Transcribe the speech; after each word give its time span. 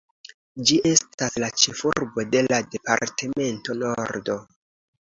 Ĝi 0.69 0.77
estas 0.91 1.37
la 1.45 1.49
ĉefurbo 1.65 2.27
de 2.33 2.45
la 2.49 2.63
Departemento 2.73 3.79
Nordo. 3.85 4.43